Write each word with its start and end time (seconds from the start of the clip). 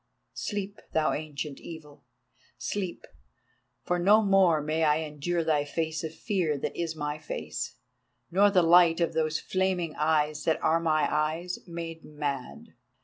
Sleep, 0.33 0.81
thou 0.93 1.13
Ancient 1.13 1.59
Evil. 1.59 2.03
Sleep, 2.57 3.05
for 3.83 3.99
no 3.99 4.23
more 4.23 4.59
may 4.59 4.83
I 4.83 5.01
endure 5.01 5.43
thy 5.43 5.63
face 5.63 6.03
of 6.03 6.11
fear 6.11 6.57
that 6.57 6.75
is 6.75 6.95
my 6.95 7.19
face, 7.19 7.75
nor 8.31 8.49
the 8.49 8.63
light 8.63 8.99
of 8.99 9.13
those 9.13 9.39
flaming 9.39 9.93
eyes 9.95 10.43
that 10.45 10.59
are 10.63 10.79
my 10.79 11.07
eyes 11.07 11.59
made 11.67 12.03
mad." 12.03 12.73